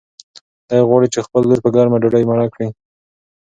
دی 0.69 0.79
غواړي 0.87 1.07
چې 1.13 1.25
خپله 1.25 1.45
لور 1.49 1.59
په 1.63 1.69
ګرمه 1.75 1.97
ډوډۍ 2.01 2.23
مړه 2.29 2.47
کړي. 2.53 2.67